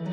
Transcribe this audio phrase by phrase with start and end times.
[0.00, 0.04] Is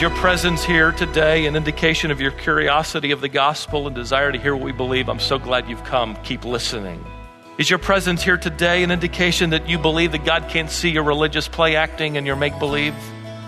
[0.00, 4.38] your presence here today an indication of your curiosity of the gospel and desire to
[4.40, 5.08] hear what we believe?
[5.08, 6.16] I'm so glad you've come.
[6.24, 7.06] Keep listening.
[7.58, 11.04] Is your presence here today an indication that you believe that God can't see your
[11.04, 12.96] religious play acting and your make believe?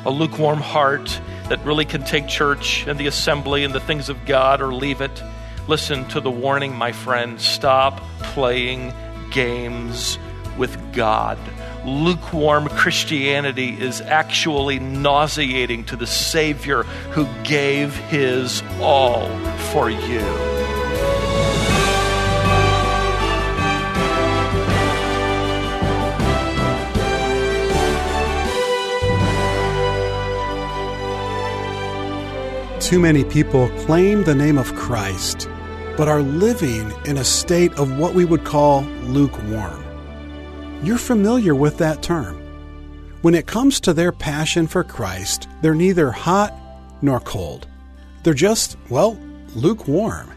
[0.05, 4.25] A lukewarm heart that really can take church and the assembly and the things of
[4.25, 5.21] God or leave it?
[5.67, 7.41] Listen to the warning, my friend.
[7.41, 8.95] Stop playing
[9.33, 10.17] games
[10.59, 11.39] with God
[11.89, 19.29] lukewarm Christianity is actually nauseating to the Savior who gave his all
[19.73, 20.25] for you.
[32.81, 35.47] Too many people claim the name of Christ,
[35.99, 39.88] but are living in a state of what we would call lukewarm.
[40.81, 42.41] You're familiar with that term.
[43.23, 46.55] When it comes to their passion for Christ, they're neither hot
[47.03, 47.67] nor cold.
[48.23, 49.19] They're just, well,
[49.57, 50.31] lukewarm.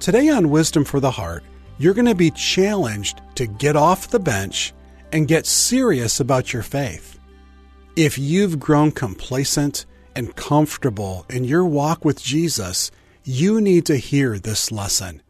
[0.00, 1.44] Today on Wisdom for the Heart,
[1.78, 4.72] you're going to be challenged to get off the bench
[5.12, 7.20] and get serious about your faith.
[7.94, 9.86] If you've grown complacent
[10.16, 12.90] and comfortable in your walk with Jesus,
[13.22, 15.22] you need to hear this lesson.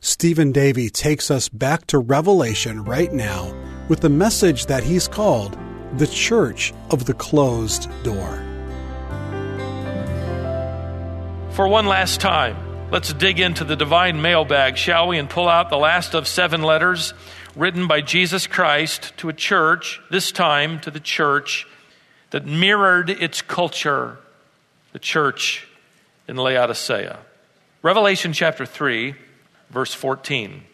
[0.00, 3.54] Stephen Davey takes us back to Revelation right now
[3.88, 5.56] with the message that he's called
[5.96, 8.42] the Church of the Closed Door.
[11.52, 12.56] For one last time,
[12.90, 16.62] let's dig into the divine mailbag, shall we, and pull out the last of seven
[16.62, 17.14] letters
[17.54, 21.66] written by Jesus Christ to a church, this time to the church
[22.30, 24.18] that mirrored its culture,
[24.92, 25.66] the church
[26.28, 27.18] in Laodicea.
[27.82, 29.14] Revelation chapter 3
[29.70, 30.64] verse 14.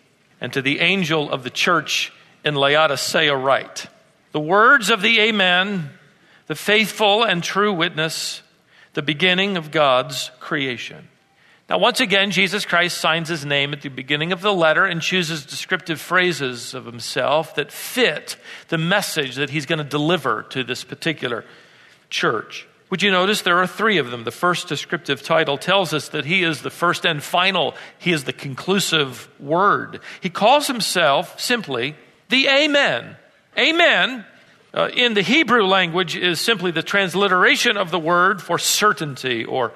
[0.40, 2.12] And to the angel of the church
[2.44, 3.86] in Laodicea, write
[4.32, 5.90] The words of the Amen,
[6.46, 8.42] the faithful and true witness,
[8.94, 11.08] the beginning of God's creation.
[11.68, 15.00] Now, once again, Jesus Christ signs his name at the beginning of the letter and
[15.00, 18.36] chooses descriptive phrases of himself that fit
[18.68, 21.44] the message that he's going to deliver to this particular
[22.10, 22.66] church.
[22.90, 24.24] Would you notice there are three of them?
[24.24, 28.24] The first descriptive title tells us that he is the first and final, he is
[28.24, 30.00] the conclusive word.
[30.20, 31.96] He calls himself simply
[32.32, 33.14] the Amen.
[33.58, 34.24] Amen
[34.72, 39.72] uh, in the Hebrew language is simply the transliteration of the word for certainty or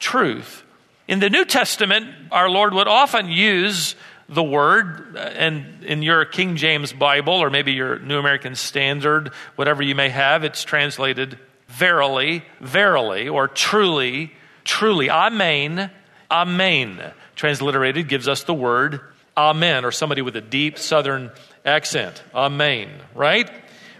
[0.00, 0.64] truth.
[1.06, 3.94] In the New Testament, our Lord would often use
[4.28, 9.30] the word, uh, and in your King James Bible, or maybe your New American Standard,
[9.54, 14.32] whatever you may have, it's translated verily, verily, or truly,
[14.64, 15.08] truly.
[15.08, 15.88] Amen,
[16.28, 17.12] amen.
[17.36, 19.00] Transliterated gives us the word
[19.36, 21.30] amen, or somebody with a deep southern
[21.64, 22.22] accent.
[22.34, 23.50] Amen, right?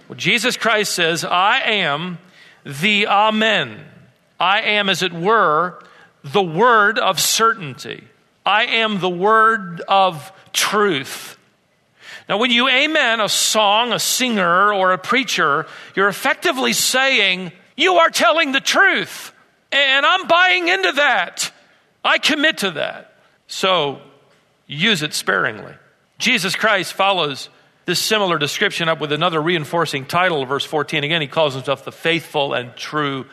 [0.08, 2.18] Well, Jesus Christ says, I am
[2.64, 3.84] the amen.
[4.38, 5.82] I am, as it were,
[6.24, 8.04] the word of certainty.
[8.44, 11.38] I am the word of truth.
[12.28, 17.94] Now, when you amen a song, a singer, or a preacher, you're effectively saying, you
[17.94, 19.32] are telling the truth.
[19.70, 21.52] And I'm buying into that.
[22.04, 23.14] I commit to that.
[23.46, 24.00] So
[24.66, 25.74] use it sparingly.
[26.18, 27.48] Jesus Christ follows
[27.84, 31.04] this similar description up with another reinforcing title, verse 14.
[31.04, 33.26] Again, he calls himself the faithful and true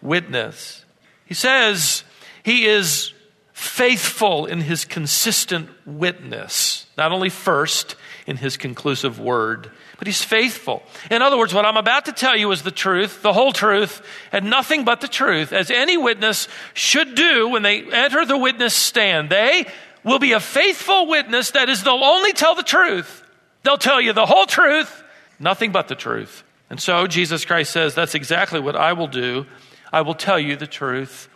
[0.00, 0.84] witness.
[1.24, 2.04] He says
[2.42, 3.12] he is
[3.52, 7.96] faithful in his consistent witness, not only first
[8.26, 10.82] in his conclusive word, but he's faithful.
[11.10, 14.02] In other words, what I'm about to tell you is the truth, the whole truth,
[14.32, 18.74] and nothing but the truth, as any witness should do when they enter the witness
[18.74, 19.30] stand.
[19.30, 19.66] They
[20.02, 23.21] will be a faithful witness that is, they'll only tell the truth.
[23.62, 25.02] They'll tell you the whole truth,
[25.38, 26.44] nothing but the truth.
[26.70, 29.46] And so Jesus Christ says, That's exactly what I will do.
[29.92, 31.28] I will tell you the truth.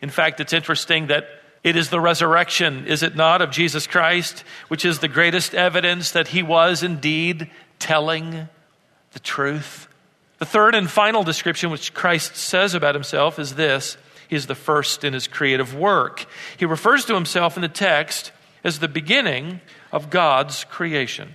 [0.00, 1.26] In fact, it's interesting that
[1.62, 6.12] it is the resurrection, is it not, of Jesus Christ, which is the greatest evidence
[6.12, 8.48] that he was indeed telling
[9.12, 9.88] the truth.
[10.38, 13.98] The third and final description which Christ says about himself is this
[14.28, 16.26] He is the first in his creative work.
[16.56, 18.32] He refers to himself in the text
[18.64, 19.60] as the beginning
[19.92, 21.34] of God's creation.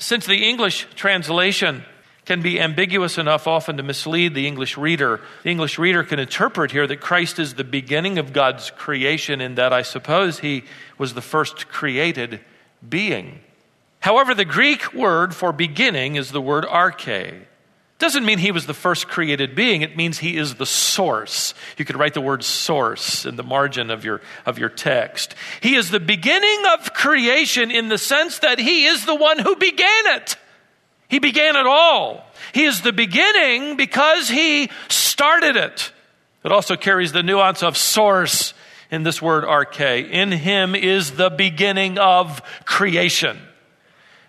[0.00, 1.84] Since the English translation
[2.24, 5.20] can be ambiguous enough often to mislead the English reader.
[5.42, 9.56] The English reader can interpret here that Christ is the beginning of God's creation, in
[9.56, 10.64] that I suppose he
[10.96, 12.40] was the first created
[12.88, 13.40] being.
[14.00, 17.44] However, the Greek word for beginning is the word arche.
[18.00, 19.82] Doesn't mean he was the first created being.
[19.82, 21.52] It means he is the source.
[21.76, 25.34] You could write the word source in the margin of your, of your text.
[25.60, 29.54] He is the beginning of creation in the sense that he is the one who
[29.54, 30.38] began it.
[31.08, 32.24] He began it all.
[32.54, 35.92] He is the beginning because he started it.
[36.42, 38.54] It also carries the nuance of source
[38.90, 40.10] in this word arche.
[40.10, 43.38] In him is the beginning of creation.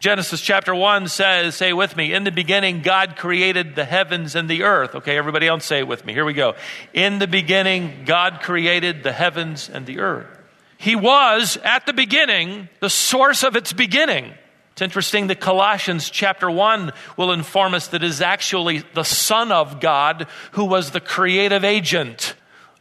[0.01, 4.49] Genesis chapter 1 says, say with me, in the beginning God created the heavens and
[4.49, 4.95] the earth.
[4.95, 6.13] Okay, everybody else say it with me.
[6.13, 6.55] Here we go.
[6.91, 10.25] In the beginning God created the heavens and the earth.
[10.79, 14.33] He was, at the beginning, the source of its beginning.
[14.71, 19.51] It's interesting that Colossians chapter 1 will inform us that it is actually the Son
[19.51, 22.33] of God who was the creative agent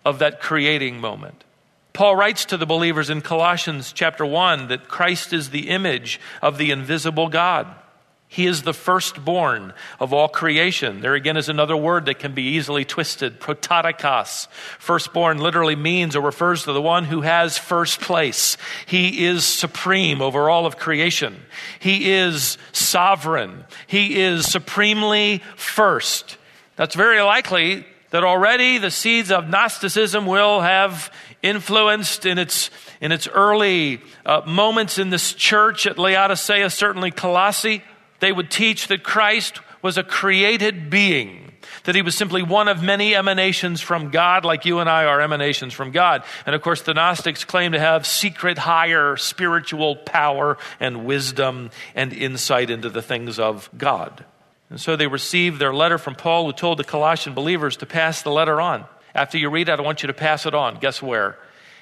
[0.06, 1.44] of that creating moment.
[1.92, 6.56] Paul writes to the believers in Colossians chapter 1 that Christ is the image of
[6.56, 7.66] the invisible God.
[8.28, 11.00] He is the firstborn of all creation.
[11.00, 14.46] There again is another word that can be easily twisted prototokos.
[14.78, 18.56] Firstborn literally means or refers to the one who has first place.
[18.86, 21.40] He is supreme over all of creation.
[21.80, 23.64] He is sovereign.
[23.88, 26.38] He is supremely first.
[26.76, 32.70] That's very likely that already the seeds of Gnosticism will have influenced in its,
[33.00, 37.82] in its early uh, moments in this church at Laodicea, certainly Colossae.
[38.20, 41.52] They would teach that Christ was a created being,
[41.84, 45.20] that he was simply one of many emanations from God, like you and I are
[45.20, 46.22] emanations from God.
[46.44, 52.12] And of course, the Gnostics claim to have secret, higher spiritual power and wisdom and
[52.12, 54.24] insight into the things of God.
[54.68, 58.22] And so they received their letter from Paul, who told the Colossian believers to pass
[58.22, 58.84] the letter on.
[59.14, 60.78] After you read it, I want you to pass it on.
[60.78, 61.38] Guess where?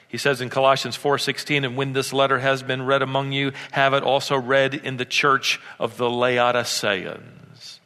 [0.08, 3.92] He says in Colossians 4:16, "And when this letter has been read among you, have
[3.92, 7.80] it also read in the church of the Laodiceans."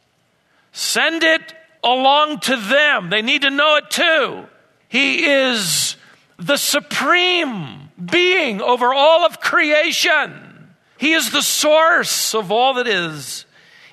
[0.71, 1.53] Send it
[1.83, 3.09] along to them.
[3.09, 4.47] They need to know it too.
[4.87, 5.97] He is
[6.37, 10.73] the supreme being over all of creation.
[10.97, 13.45] He is the source of all that is.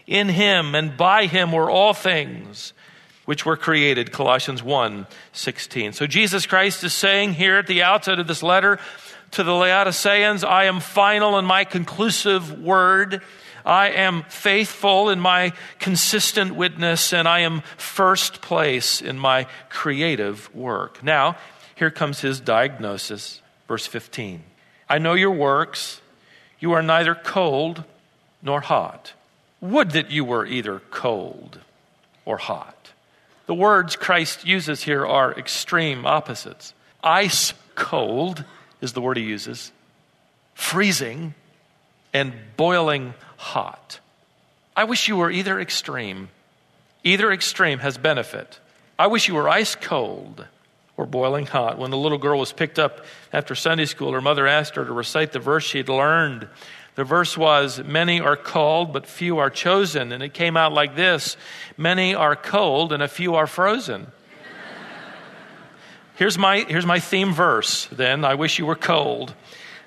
[0.06, 2.73] In him and by him were all things
[3.31, 8.19] which were created colossians 1 16 so jesus christ is saying here at the outset
[8.19, 8.77] of this letter
[9.31, 13.23] to the laodiceans i am final in my conclusive word.
[13.65, 20.53] I am faithful in my consistent witness and i am first place in my creative
[20.53, 21.00] work.
[21.05, 21.37] Now
[21.77, 24.43] here comes his diagnosis verse 15
[24.88, 26.00] i know your works.
[26.59, 27.85] You are neither cold
[28.43, 29.12] nor hot.
[29.61, 31.61] Would that you were either cold
[32.25, 32.80] or hot
[33.50, 36.73] the words Christ uses here are extreme opposites.
[37.02, 38.44] Ice cold
[38.81, 39.73] is the word he uses,
[40.55, 41.35] freezing,
[42.12, 43.99] and boiling hot.
[44.76, 46.29] I wish you were either extreme.
[47.02, 48.61] Either extreme has benefit.
[48.97, 50.46] I wish you were ice cold
[50.96, 51.76] or boiling hot.
[51.76, 54.93] When the little girl was picked up after Sunday school, her mother asked her to
[54.93, 56.46] recite the verse she'd learned
[57.00, 60.12] the verse was, Many are called, but few are chosen.
[60.12, 61.38] And it came out like this
[61.79, 64.06] Many are cold, and a few are frozen.
[66.17, 68.23] here's, my, here's my theme verse then.
[68.23, 69.32] I wish you were cold.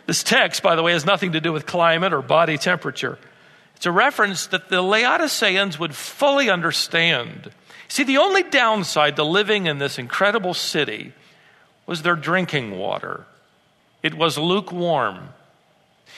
[0.08, 3.20] This text, by the way, has nothing to do with climate or body temperature.
[3.76, 7.52] It's a reference that the Laodiceans would fully understand.
[7.90, 11.14] See, the only downside to living in this incredible city
[11.86, 13.28] was their drinking water.
[14.02, 15.30] It was lukewarm.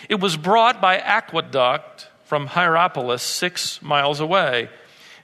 [0.10, 4.70] It was brought by aqueduct from Hierapolis, six miles away.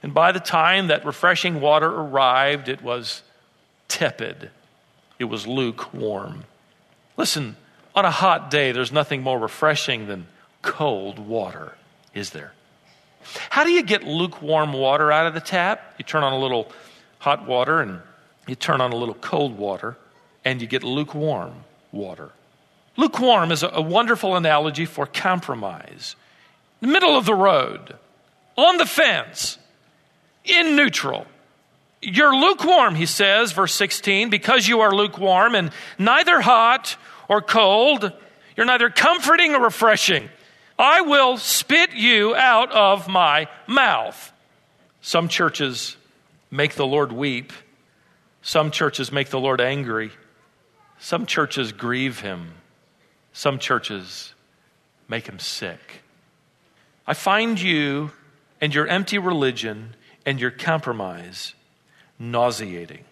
[0.02, 3.22] And by the time that refreshing water arrived, it was
[3.88, 4.50] tepid,
[5.18, 6.44] it was lukewarm.
[7.16, 7.56] Listen,
[7.94, 10.26] on a hot day, there's nothing more refreshing than
[10.62, 11.74] cold water,
[12.14, 12.52] is there?
[13.50, 15.94] How do you get lukewarm water out of the tap?
[15.98, 16.72] You turn on a little
[17.18, 18.00] hot water and
[18.48, 19.96] you turn on a little cold water,
[20.44, 21.52] and you get lukewarm
[21.92, 22.30] water.
[22.96, 26.14] Lukewarm is a wonderful analogy for compromise.
[26.80, 27.96] The middle of the road,
[28.56, 29.58] on the fence,
[30.44, 31.26] in neutral.
[32.02, 36.96] You're lukewarm, he says, verse 16, because you are lukewarm and neither hot
[37.28, 38.12] or cold.
[38.56, 40.28] You're neither comforting or refreshing.
[40.78, 44.32] I will spit you out of my mouth.
[45.00, 45.96] Some churches
[46.50, 47.52] make the Lord weep.
[48.42, 50.10] Some churches make the Lord angry.
[50.98, 52.54] Some churches grieve him.
[53.32, 54.34] Some churches
[55.08, 56.02] make him sick.
[57.06, 58.12] I find you
[58.60, 61.54] and your empty religion and your compromise
[62.18, 63.04] nauseating.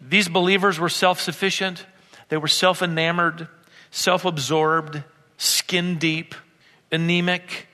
[0.00, 1.86] These believers were self sufficient,
[2.28, 3.48] they were self enamored,
[3.90, 5.02] self absorbed,
[5.36, 6.34] skin deep,
[6.90, 7.68] anemic.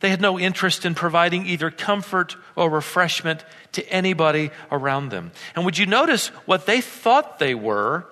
[0.00, 5.32] They had no interest in providing either comfort or refreshment to anybody around them.
[5.56, 8.06] And would you notice what they thought they were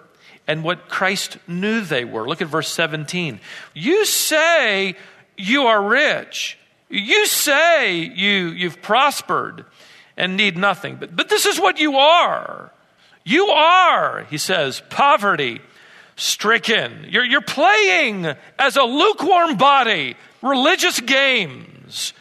[0.46, 2.28] and what Christ knew they were.
[2.28, 3.40] Look at verse 17.
[3.74, 4.94] You say
[5.36, 9.64] you are rich You say you, you've prospered
[10.16, 12.72] and need nothing, but, but this is what you are.
[13.24, 15.60] You are, he says, poverty
[16.14, 17.06] stricken.
[17.08, 18.26] You're, you're playing
[18.58, 22.12] as a lukewarm body, religious games,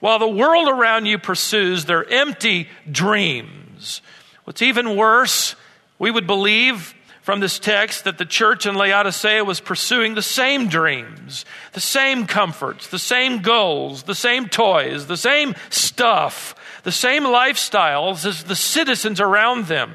[0.00, 4.02] while the world around you pursues their empty dreams.
[4.44, 5.56] What's even worse,
[5.98, 6.94] we would believe
[7.30, 11.44] from this text that the church in Laodicea was pursuing the same dreams,
[11.74, 18.26] the same comforts, the same goals, the same toys, the same stuff, the same lifestyles
[18.26, 19.92] as the citizens around them.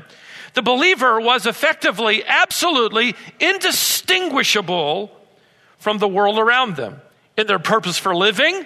[0.53, 5.11] The believer was effectively, absolutely indistinguishable
[5.77, 7.01] from the world around them
[7.35, 8.65] in their purpose for living,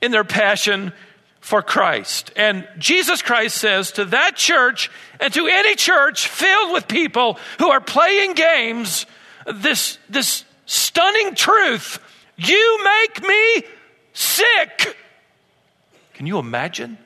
[0.00, 0.94] in their passion
[1.40, 2.32] for Christ.
[2.36, 4.90] And Jesus Christ says to that church
[5.20, 9.06] and to any church filled with people who are playing games,
[9.46, 12.00] this, this stunning truth
[12.38, 13.62] you make me
[14.12, 14.96] sick.
[16.14, 16.96] Can you imagine?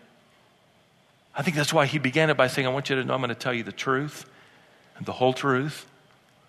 [1.35, 3.21] I think that's why he began it by saying, I want you to know I'm
[3.21, 4.27] going to tell you the truth
[4.97, 5.87] and the whole truth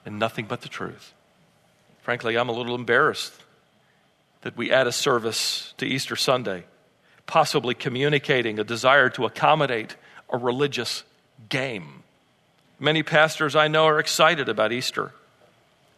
[0.05, 1.13] and nothing but the truth.
[2.01, 3.33] Frankly, I'm a little embarrassed
[4.41, 6.65] that we add a service to Easter Sunday,
[7.25, 9.95] possibly communicating a desire to accommodate
[10.29, 11.03] a religious
[11.49, 12.03] game.
[12.79, 15.11] Many pastors I know are excited about Easter.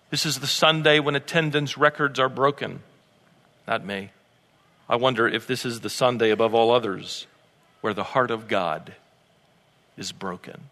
[0.09, 2.81] This is the Sunday when attendance records are broken.
[3.67, 4.11] Not me.
[4.87, 7.25] I wonder if this is the Sunday above all others
[7.81, 8.93] where the heart of God
[9.97, 10.69] is broken.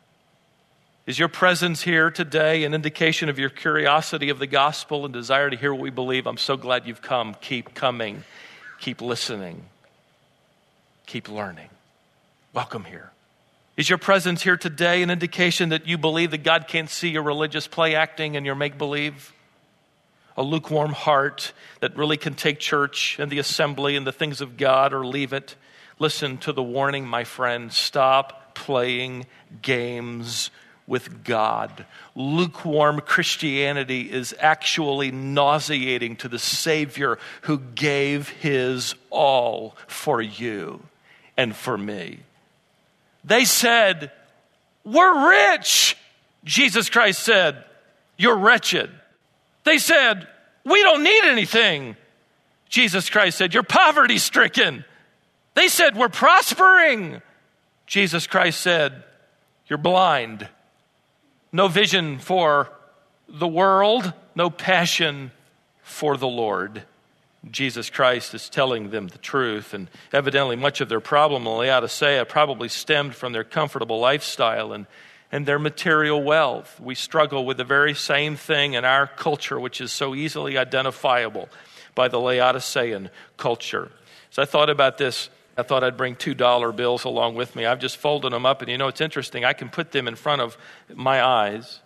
[1.06, 5.50] Is your presence here today an indication of your curiosity of the gospel and desire
[5.50, 6.28] to hear what we believe?
[6.28, 7.36] I'm so glad you've come.
[7.42, 8.24] Keep coming.
[8.80, 9.66] Keep listening.
[11.06, 11.70] Keep learning.
[12.54, 13.12] Welcome here.
[13.76, 17.24] Is your presence here today an indication that you believe that God can't see your
[17.24, 19.34] religious play acting and your make believe?
[20.38, 24.58] A lukewarm heart that really can take church and the assembly and the things of
[24.58, 25.56] God or leave it?
[25.98, 27.74] Listen to the warning, my friend.
[27.74, 29.26] Stop playing
[29.62, 30.52] games
[30.86, 31.86] with God.
[32.16, 40.84] Lukewarm Christianity is actually nauseating to the Savior who gave his all for you
[41.38, 42.20] and for me.
[43.24, 44.12] They said,
[44.84, 45.98] We're rich.
[46.44, 47.64] Jesus Christ said,
[48.18, 48.90] You're wretched.
[49.64, 50.28] They said,
[50.66, 51.96] We don't need anything.
[52.70, 54.84] Jesus Christ said, You're poverty stricken.
[55.56, 57.22] They said, We're prospering.
[57.86, 59.04] Jesus Christ said,
[59.68, 60.48] You're blind.
[61.52, 62.70] No vision for
[63.30, 65.32] the world, no passion
[65.84, 66.84] for the Lord.
[67.52, 72.22] Jesus Christ is telling them the truth, and evidently, much of their problem in Laodicea
[72.22, 74.88] uh, probably stemmed from their comfortable lifestyle and,
[75.32, 76.80] and their material wealth.
[76.80, 81.50] We struggle with the very same thing in our culture, which is so easily identifiable
[81.96, 83.92] by the Laodicean culture.
[84.30, 87.66] So I thought about this I thought I'd bring $2 bills along with me.
[87.66, 89.46] I've just folded them up, and you know, it's interesting.
[89.46, 90.58] I can put them in front of
[90.94, 91.80] my eyes,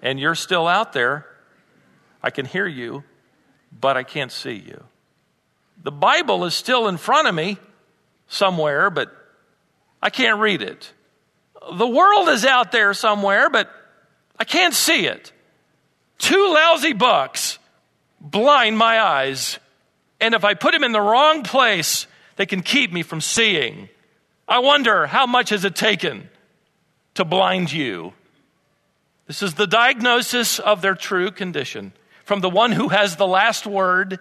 [0.00, 1.26] and you're still out there.
[2.22, 3.04] I can hear you,
[3.78, 4.84] but I can't see you.
[5.82, 7.58] The Bible is still in front of me
[8.28, 9.12] somewhere, but
[10.02, 10.92] I can't read it.
[11.72, 13.70] The world is out there somewhere, but
[14.38, 15.32] I can't see it.
[16.18, 17.58] Two lousy bucks
[18.20, 19.58] blind my eyes,
[20.20, 23.88] and if I put them in the wrong place, they can keep me from seeing.
[24.46, 26.28] I wonder how much has it taken
[27.14, 28.12] to blind you?
[29.26, 31.92] This is the diagnosis of their true condition
[32.24, 34.18] from the one who has the last word,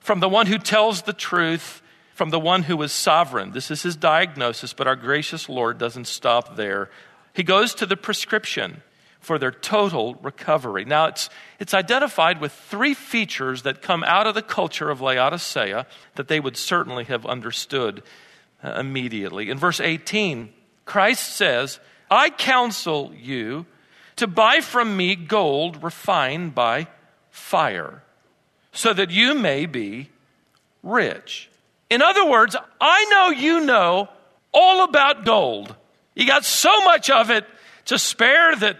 [0.00, 1.82] from the one who tells the truth,
[2.14, 3.52] from the one who is sovereign.
[3.52, 6.90] This is his diagnosis, but our gracious Lord doesn't stop there.
[7.32, 8.82] He goes to the prescription
[9.20, 10.84] for their total recovery.
[10.84, 11.28] Now, it's,
[11.58, 16.40] it's identified with three features that come out of the culture of Laodicea that they
[16.40, 18.02] would certainly have understood
[18.64, 19.50] uh, immediately.
[19.50, 20.52] In verse 18,
[20.86, 21.78] Christ says,
[22.10, 23.66] I counsel you
[24.16, 26.88] to buy from me gold refined by
[27.30, 28.02] fire,
[28.72, 30.08] so that you may be
[30.82, 31.50] rich.
[31.88, 34.08] In other words, I know you know
[34.52, 35.74] all about gold.
[36.14, 37.44] You got so much of it
[37.86, 38.76] to spare that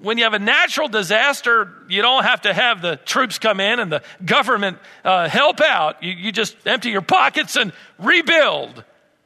[0.00, 3.78] when you have a natural disaster, you don't have to have the troops come in
[3.78, 6.02] and the government uh, help out.
[6.02, 8.82] You, you just empty your pockets and rebuild.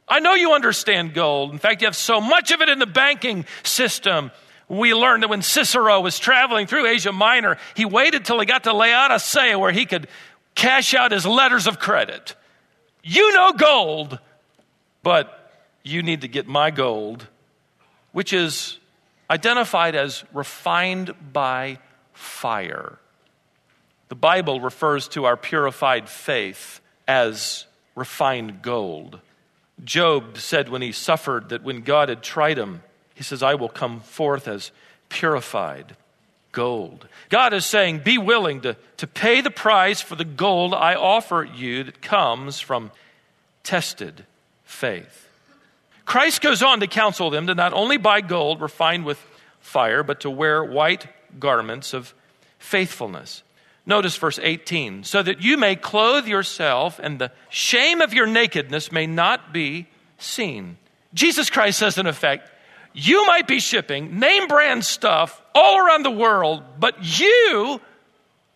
[0.07, 1.51] I know you understand gold.
[1.51, 4.31] In fact, you have so much of it in the banking system.
[4.69, 8.63] We learned that when Cicero was traveling through Asia Minor, he waited till he got
[8.65, 10.07] to Laodicea where he could
[10.53, 12.35] cash out his letters of credit.
[13.03, 14.19] You know gold,
[15.01, 15.51] but
[15.83, 17.27] you need to get my gold,
[18.11, 18.77] which is
[19.29, 21.79] identified as refined by
[22.13, 22.99] fire.
[24.09, 29.19] The Bible refers to our purified faith as refined gold.
[29.83, 32.83] Job said when he suffered that when God had tried him,
[33.19, 34.71] he says, I will come forth as
[35.09, 35.97] purified
[36.53, 37.05] gold.
[37.27, 41.43] God is saying, Be willing to, to pay the price for the gold I offer
[41.43, 42.91] you that comes from
[43.61, 44.25] tested
[44.63, 45.27] faith.
[46.05, 49.19] Christ goes on to counsel them to not only buy gold refined with
[49.59, 51.05] fire, but to wear white
[51.41, 52.13] garments of
[52.57, 53.43] faithfulness.
[53.85, 58.93] Notice verse 18 so that you may clothe yourself and the shame of your nakedness
[58.93, 60.77] may not be seen.
[61.13, 62.49] Jesus Christ says, in effect,
[62.99, 67.81] you might be shipping name brand stuff all around the world, but you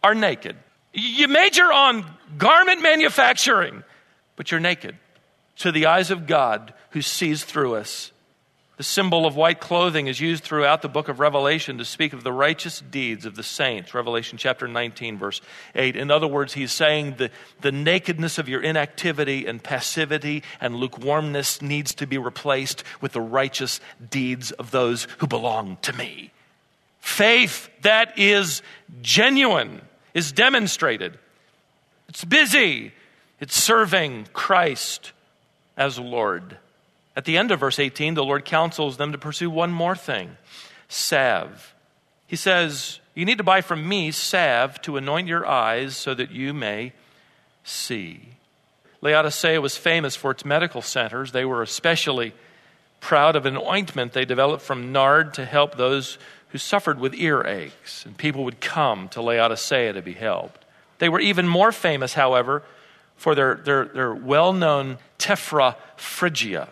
[0.03, 0.55] are naked.
[0.93, 2.05] You major on
[2.37, 3.83] garment manufacturing,
[4.35, 4.97] but you're naked
[5.57, 8.11] to the eyes of God who sees through us.
[8.83, 12.25] The symbol of white clothing is used throughout the book of Revelation to speak of
[12.25, 13.93] the righteous deeds of the saints.
[13.93, 15.39] Revelation chapter 19, verse
[15.73, 15.95] 8.
[15.95, 21.61] In other words, he's saying the, the nakedness of your inactivity and passivity and lukewarmness
[21.61, 26.33] needs to be replaced with the righteous deeds of those who belong to me.
[26.99, 28.61] Faith that is
[29.01, 29.79] genuine
[30.13, 31.17] is demonstrated.
[32.09, 32.91] It's busy.
[33.39, 35.13] It's serving Christ
[35.77, 36.57] as Lord.
[37.15, 40.37] At the end of verse 18, the Lord counsels them to pursue one more thing
[40.87, 41.73] salve.
[42.27, 46.31] He says, You need to buy from me salve to anoint your eyes so that
[46.31, 46.93] you may
[47.63, 48.29] see.
[49.01, 51.31] Laodicea was famous for its medical centers.
[51.31, 52.33] They were especially
[53.01, 56.17] proud of an ointment they developed from nard to help those
[56.49, 60.63] who suffered with earaches, and people would come to Laodicea to be helped.
[60.99, 62.63] They were even more famous, however,
[63.17, 66.69] for their, their, their well known tephra phrygia.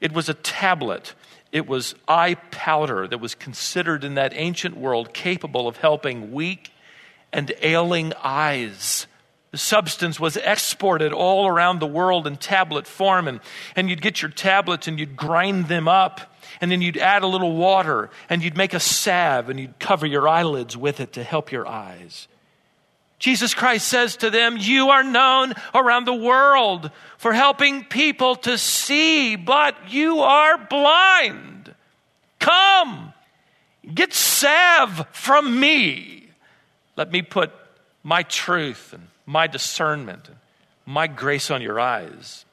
[0.00, 1.14] It was a tablet.
[1.52, 6.72] It was eye powder that was considered in that ancient world capable of helping weak
[7.32, 9.06] and ailing eyes.
[9.52, 13.38] The substance was exported all around the world in tablet form, and,
[13.76, 17.28] and you'd get your tablets and you'd grind them up, and then you'd add a
[17.28, 21.22] little water, and you'd make a salve, and you'd cover your eyelids with it to
[21.22, 22.26] help your eyes.
[23.18, 28.58] Jesus Christ says to them, You are known around the world for helping people to
[28.58, 31.74] see, but you are blind.
[32.38, 33.14] Come,
[33.94, 36.28] get salve from me.
[36.96, 37.50] Let me put
[38.02, 40.36] my truth and my discernment and
[40.86, 42.43] my grace on your eyes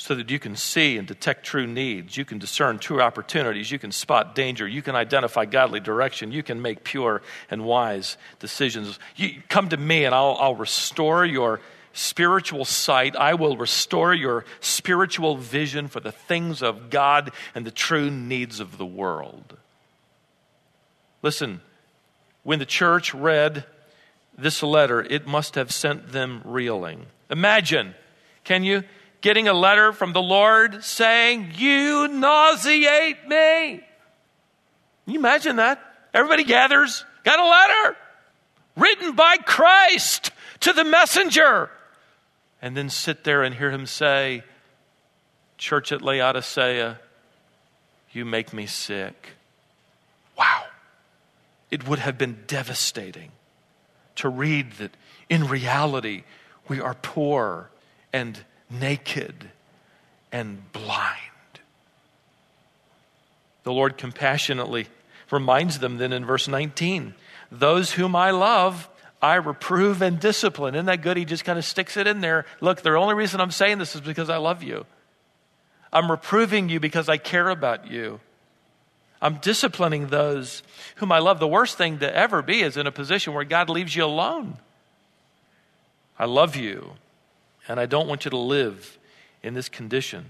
[0.00, 2.16] so that you can see and detect true needs.
[2.16, 3.70] You can discern true opportunities.
[3.70, 4.66] You can spot danger.
[4.66, 6.32] You can identify godly direction.
[6.32, 8.98] You can make pure and wise decisions.
[9.14, 11.60] You come to me and I'll, I'll restore your
[11.92, 13.14] spiritual sight.
[13.14, 18.58] I will restore your spiritual vision for the things of God and the true needs
[18.58, 19.58] of the world.
[21.20, 21.60] Listen,
[22.42, 23.66] when the church read
[24.38, 27.04] this letter, it must have sent them reeling.
[27.28, 27.94] Imagine,
[28.44, 28.82] can you?
[29.20, 33.80] Getting a letter from the Lord saying, You nauseate me.
[35.04, 35.80] Can you imagine that?
[36.12, 37.96] Everybody gathers, got a letter
[38.76, 40.30] written by Christ
[40.60, 41.70] to the messenger.
[42.62, 44.42] And then sit there and hear him say,
[45.56, 46.98] Church at Laodicea,
[48.12, 49.30] you make me sick.
[50.36, 50.64] Wow.
[51.70, 53.30] It would have been devastating
[54.16, 54.96] to read that
[55.28, 56.24] in reality
[56.68, 57.70] we are poor
[58.12, 58.38] and
[58.70, 59.50] naked
[60.32, 61.16] and blind.
[63.64, 64.86] The Lord compassionately
[65.30, 67.14] reminds them then in verse 19
[67.52, 68.88] those whom I love,
[69.20, 70.74] I reprove and discipline.
[70.76, 71.16] Isn't that good?
[71.16, 72.46] He just kind of sticks it in there.
[72.60, 74.86] Look, the only reason I'm saying this is because I love you.
[75.92, 78.20] I'm reproving you because I care about you.
[79.20, 80.62] I'm disciplining those
[80.96, 81.40] whom I love.
[81.40, 84.56] The worst thing to ever be is in a position where God leaves you alone.
[86.18, 86.92] I love you
[87.70, 88.98] and I don't want you to live
[89.44, 90.24] in this condition.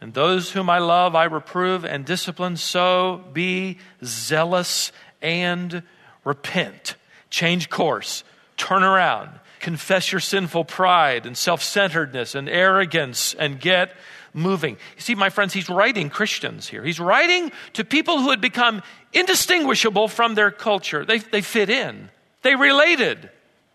[0.00, 5.82] And those whom I love, I reprove and discipline, so be zealous and
[6.24, 6.94] repent.
[7.28, 8.22] Change course,
[8.56, 13.96] turn around, confess your sinful pride and self centeredness and arrogance, and get
[14.32, 14.76] moving.
[14.94, 16.84] You see, my friends, he's writing Christians here.
[16.84, 21.04] He's writing to people who had become indistinguishable from their culture.
[21.04, 22.10] They, they fit in,
[22.42, 23.28] they related.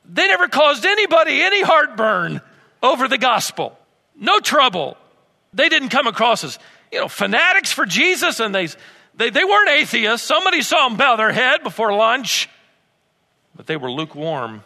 [0.05, 2.41] They never caused anybody any heartburn
[2.83, 3.77] over the gospel.
[4.15, 4.97] No trouble.
[5.53, 6.59] They didn't come across as,
[6.91, 8.67] you know, fanatics for Jesus and they,
[9.15, 10.27] they, they weren't atheists.
[10.27, 12.49] Somebody saw them bow their head before lunch,
[13.55, 14.63] but they were lukewarm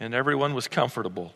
[0.00, 1.34] and everyone was comfortable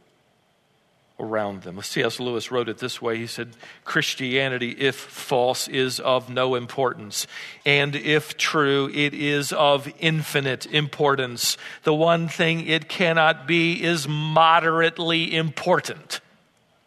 [1.19, 1.81] around them.
[1.81, 2.21] C.S.
[2.21, 7.27] Lewis wrote it this way He said, Christianity, if false, is of no importance,
[7.65, 11.57] and if true, it is of infinite importance.
[11.85, 16.21] The one thing it cannot be is moderately important.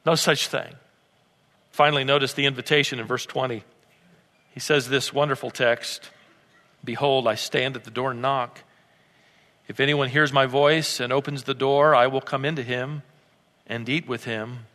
[0.05, 0.75] No such thing.
[1.71, 3.63] Finally, notice the invitation in verse 20.
[4.51, 6.09] He says this wonderful text
[6.83, 8.63] Behold, I stand at the door and knock.
[9.67, 13.03] If anyone hears my voice and opens the door, I will come into him
[13.69, 14.65] and eat with him,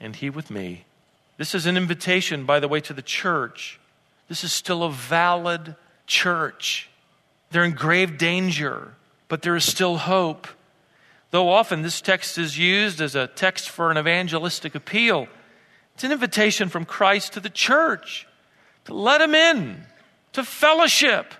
[0.00, 0.84] and he with me.
[1.36, 3.78] This is an invitation, by the way, to the church.
[4.28, 5.74] This is still a valid
[6.06, 6.88] church.
[7.50, 8.94] They're in grave danger,
[9.28, 10.46] but there is still hope.
[11.32, 15.28] Though often this text is used as a text for an evangelistic appeal,
[15.94, 18.26] it's an invitation from Christ to the church
[18.84, 19.82] to let him in,
[20.32, 21.34] to fellowship,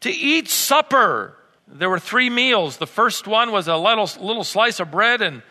[0.00, 1.36] to eat supper.
[1.66, 2.76] There were three meals.
[2.76, 5.42] The first one was a little, little slice of bread and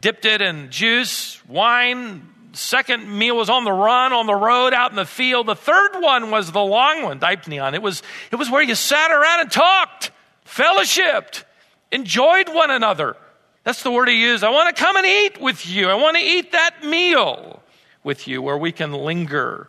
[0.00, 2.26] dipped it in juice, wine.
[2.52, 5.46] Second meal was on the run, on the road, out in the field.
[5.46, 7.74] The third one was the long one, Deipneon.
[7.74, 10.10] It was, it was where you sat around and talked,
[10.44, 11.44] fellowshipped,
[11.92, 13.16] enjoyed one another.
[13.62, 14.42] That's the word he used.
[14.42, 15.88] I want to come and eat with you.
[15.88, 17.62] I want to eat that meal
[18.02, 19.68] with you where we can linger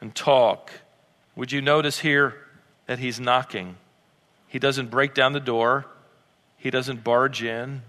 [0.00, 0.72] and talk.
[1.36, 2.34] Would you notice here
[2.86, 3.76] that he's knocking?
[4.48, 5.86] He doesn't break down the door,
[6.56, 7.82] he doesn't barge in,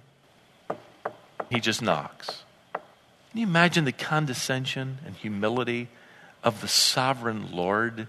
[1.56, 2.44] he just knocks.
[2.74, 5.88] Can you imagine the condescension and humility
[6.44, 8.08] of the sovereign Lord?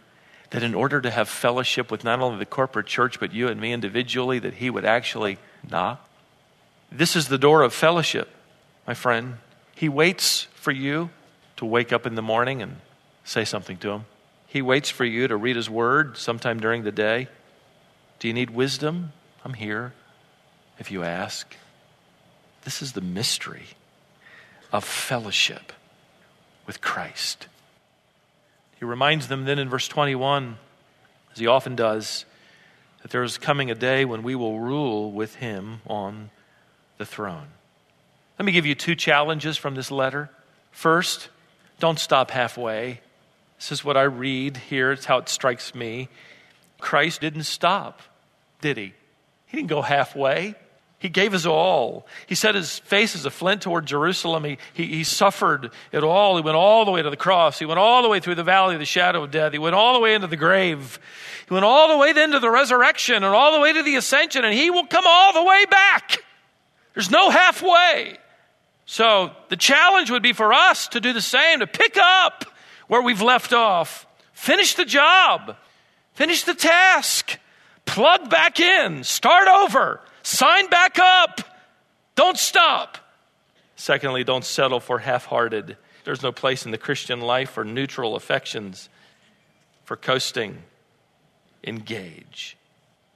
[0.51, 3.61] That in order to have fellowship with not only the corporate church, but you and
[3.61, 6.09] me individually, that he would actually knock?
[6.91, 8.29] This is the door of fellowship,
[8.87, 9.39] my friend.
[9.75, 11.11] He waits for you
[11.57, 12.77] to wake up in the morning and
[13.25, 14.05] say something to him.
[14.47, 17.29] He waits for you to read his word sometime during the day.
[18.21, 19.13] Do you need wisdom?
[19.45, 19.93] I'm here
[20.79, 21.55] if you ask.
[22.67, 23.67] This is the mystery
[24.73, 25.73] of fellowship
[26.67, 27.47] with Christ.
[28.81, 30.59] He reminds them then in verse 21,
[31.33, 32.25] as he often does,
[33.03, 36.31] that there is coming a day when we will rule with him on
[36.99, 37.47] the throne.
[38.37, 40.29] Let me give you two challenges from this letter.
[40.73, 41.29] First,
[41.79, 43.01] don't stop halfway.
[43.61, 44.91] This is what I read here.
[44.91, 46.09] It's how it strikes me.
[46.81, 48.03] Christ didn't stop,
[48.61, 48.93] did he?
[49.47, 50.57] He didn't go halfway.
[51.07, 52.05] He gave his all.
[52.27, 54.43] He set his face as a flint toward Jerusalem.
[54.43, 56.35] He, he, he, suffered it all.
[56.35, 57.61] He went all the way to the cross.
[57.61, 59.53] He went all the way through the valley of the shadow of death.
[59.53, 60.99] He went all the way into the grave.
[61.47, 63.95] He went all the way then to the resurrection and all the way to the
[63.95, 66.25] ascension, and he will come all the way back.
[66.95, 68.19] There's no halfway.
[68.85, 72.47] So the challenge would be for us to do the same, to pick up
[72.89, 75.55] where we've left off, finish the job,
[76.15, 77.39] finish the task,
[77.85, 81.41] plug back in, start over, sign back up.
[82.15, 82.99] Don't stop.
[83.77, 85.77] Secondly, don't settle for half hearted.
[86.05, 88.89] There's no place in the Christian life for neutral affections,
[89.85, 90.63] for coasting.
[91.65, 92.57] Engage.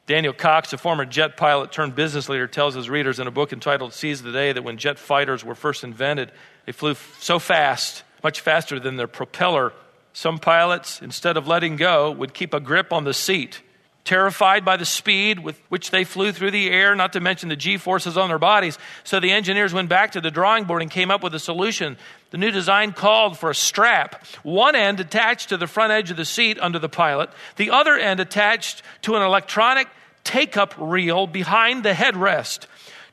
[0.07, 3.53] Daniel Cox, a former jet pilot turned business leader, tells his readers in a book
[3.53, 6.33] entitled Seize the Day that when jet fighters were first invented,
[6.67, 9.73] they flew so fast, much faster than their propeller.
[10.13, 13.63] Some pilots, instead of letting go, would keep a grip on the seat.
[14.05, 17.57] Terrified by the speed with which they flew through the air, not to mention the
[17.57, 18.79] g forces on their bodies.
[19.05, 21.99] So the engineers went back to the drawing board and came up with a solution.
[22.31, 26.17] The new design called for a strap, one end attached to the front edge of
[26.17, 29.87] the seat under the pilot, the other end attached to an electronic
[30.25, 32.67] take up reel behind the headrest.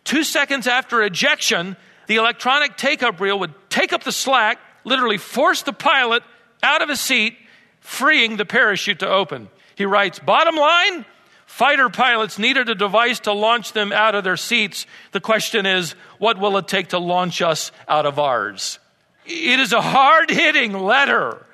[0.03, 1.75] Two seconds after ejection,
[2.07, 6.23] the electronic take up reel would take up the slack, literally force the pilot
[6.63, 7.37] out of his seat,
[7.81, 9.49] freeing the parachute to open.
[9.77, 11.05] He writes, Bottom line,
[11.45, 14.87] fighter pilots needed a device to launch them out of their seats.
[15.11, 18.79] The question is, what will it take to launch us out of ours?
[19.27, 21.45] It is a hard hitting letter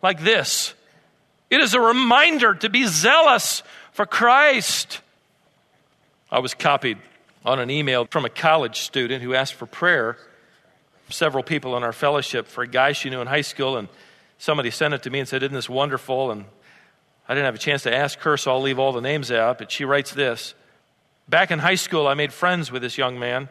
[0.00, 0.74] like this.
[1.50, 5.00] It is a reminder to be zealous for Christ.
[6.30, 6.98] I was copied
[7.44, 10.18] on an email from a college student who asked for prayer.
[11.08, 13.88] Several people in our fellowship for a guy she knew in high school, and
[14.38, 16.30] somebody sent it to me and said, Isn't this wonderful?
[16.30, 16.44] And
[17.32, 19.56] I didn't have a chance to ask her, so I'll leave all the names out.
[19.56, 20.52] But she writes this
[21.30, 23.48] Back in high school, I made friends with this young man.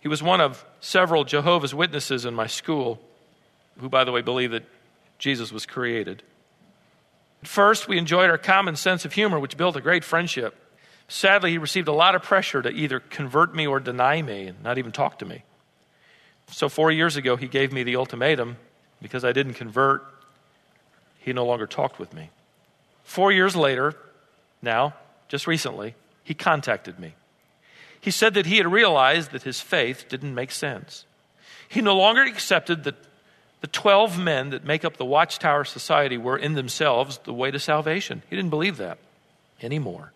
[0.00, 3.00] He was one of several Jehovah's Witnesses in my school,
[3.80, 4.64] who, by the way, believe that
[5.18, 6.24] Jesus was created.
[7.40, 10.54] At first, we enjoyed our common sense of humor, which built a great friendship.
[11.08, 14.62] Sadly, he received a lot of pressure to either convert me or deny me and
[14.62, 15.42] not even talk to me.
[16.50, 18.58] So, four years ago, he gave me the ultimatum
[19.00, 20.04] because I didn't convert,
[21.18, 22.28] he no longer talked with me.
[23.06, 23.94] Four years later,
[24.60, 24.94] now,
[25.28, 27.14] just recently, he contacted me.
[28.00, 31.06] He said that he had realized that his faith didn't make sense.
[31.68, 32.96] He no longer accepted that
[33.60, 37.60] the 12 men that make up the Watchtower Society were in themselves the way to
[37.60, 38.22] salvation.
[38.28, 38.98] He didn't believe that
[39.62, 40.12] anymore.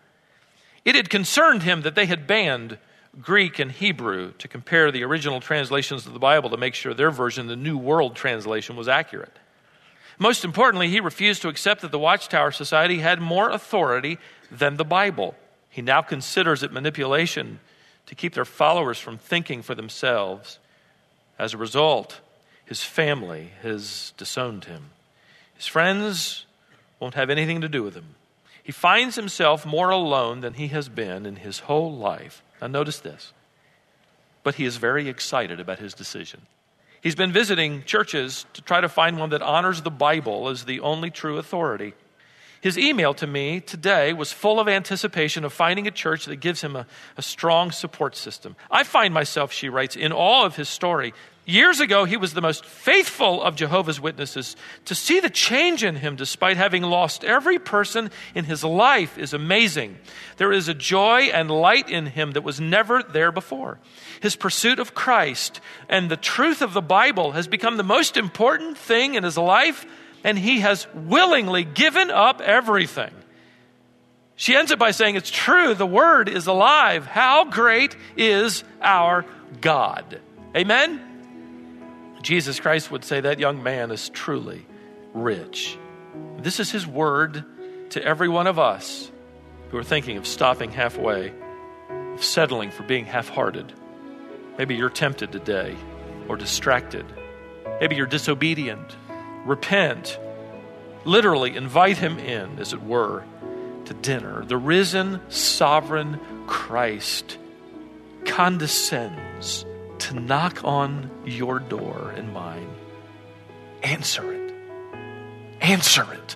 [0.83, 2.77] It had concerned him that they had banned
[3.21, 7.11] Greek and Hebrew to compare the original translations of the Bible to make sure their
[7.11, 9.37] version, the New World Translation, was accurate.
[10.19, 14.17] Most importantly, he refused to accept that the Watchtower Society had more authority
[14.51, 15.35] than the Bible.
[15.69, 17.59] He now considers it manipulation
[18.05, 20.59] to keep their followers from thinking for themselves.
[21.39, 22.19] As a result,
[22.65, 24.91] his family has disowned him.
[25.55, 26.45] His friends
[26.99, 28.15] won't have anything to do with him.
[28.63, 32.43] He finds himself more alone than he has been in his whole life.
[32.61, 33.33] Now, notice this.
[34.43, 36.41] But he is very excited about his decision.
[37.01, 40.79] He's been visiting churches to try to find one that honors the Bible as the
[40.81, 41.93] only true authority.
[42.61, 46.61] His email to me today was full of anticipation of finding a church that gives
[46.61, 46.85] him a,
[47.17, 48.55] a, strong support system.
[48.69, 51.15] I find myself, she writes, in awe of his story.
[51.45, 54.55] Years ago, he was the most faithful of Jehovah's Witnesses.
[54.85, 59.33] To see the change in him despite having lost every person in his life is
[59.33, 59.97] amazing.
[60.37, 63.79] There is a joy and light in him that was never there before.
[64.21, 68.77] His pursuit of Christ and the truth of the Bible has become the most important
[68.77, 69.85] thing in his life
[70.23, 73.11] and he has willingly given up everything.
[74.35, 77.07] She ends it by saying, It's true, the word is alive.
[77.07, 79.25] How great is our
[79.59, 80.19] God?
[80.55, 81.10] Amen?
[82.21, 84.65] Jesus Christ would say that young man is truly
[85.13, 85.77] rich.
[86.37, 87.43] This is his word
[87.91, 89.11] to every one of us
[89.69, 91.33] who are thinking of stopping halfway,
[91.89, 93.71] of settling for being half hearted.
[94.57, 95.75] Maybe you're tempted today
[96.27, 97.05] or distracted.
[97.79, 98.95] Maybe you're disobedient
[99.45, 100.19] repent,
[101.05, 103.23] literally invite him in, as it were,
[103.85, 104.45] to dinner.
[104.45, 107.37] The risen, sovereign Christ
[108.25, 109.65] condescends
[110.01, 112.69] to knock on your door and mine.
[113.83, 114.53] Answer it.
[115.61, 116.35] Answer it.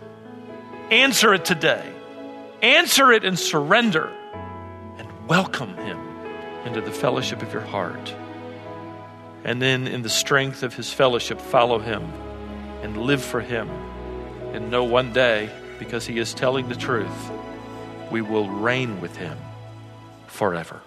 [0.91, 1.93] Answer it today.
[2.61, 4.07] Answer it and surrender
[4.97, 5.99] and welcome him
[6.65, 8.15] into the fellowship of your heart.
[9.43, 12.11] And then, in the strength of his fellowship, follow him
[12.85, 13.67] and live for Him.
[14.53, 15.49] And know one day,
[15.79, 17.31] because He is telling the truth,
[18.11, 19.37] we will reign with Him
[20.27, 20.81] forever.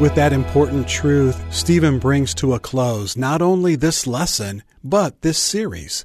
[0.00, 5.38] With that important truth, Stephen brings to a close not only this lesson, but this
[5.38, 6.04] series.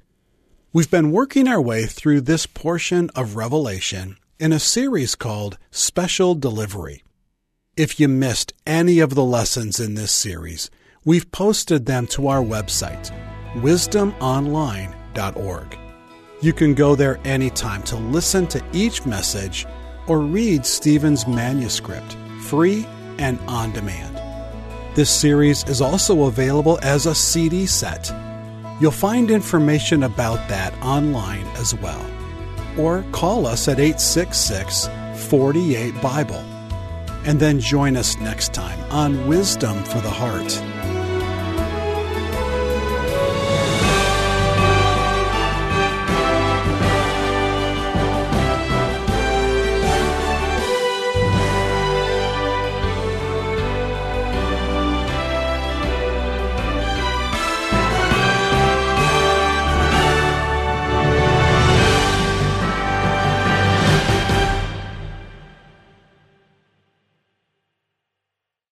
[0.72, 6.36] We've been working our way through this portion of Revelation in a series called Special
[6.36, 7.04] Delivery.
[7.76, 10.70] If you missed any of the lessons in this series,
[11.04, 13.10] we've posted them to our website,
[13.56, 15.78] wisdomonline.org.
[16.42, 19.66] You can go there anytime to listen to each message
[20.08, 22.86] or read Stephen's manuscript, free
[23.20, 24.22] and on demand.
[24.96, 28.12] This series is also available as a CD set.
[28.80, 32.06] You'll find information about that online as well
[32.78, 34.90] or call us at 866
[35.30, 36.44] 48 Bible.
[37.26, 40.77] And then join us next time on Wisdom for the Heart.